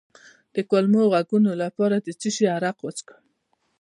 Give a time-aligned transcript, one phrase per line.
[0.55, 3.21] د کولمو د غږونو لپاره د څه شي عرق وڅښم؟